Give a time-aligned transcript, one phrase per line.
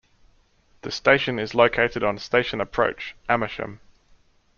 [0.81, 3.81] The station is located on Station Approach, Amersham.